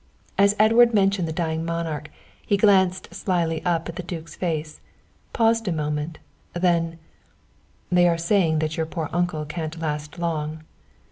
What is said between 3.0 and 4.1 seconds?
slyly up at the